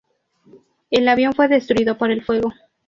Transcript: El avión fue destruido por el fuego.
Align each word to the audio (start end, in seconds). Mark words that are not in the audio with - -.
El 0.89 1.07
avión 1.07 1.33
fue 1.33 1.47
destruido 1.47 1.99
por 1.99 2.09
el 2.09 2.23
fuego. 2.23 2.51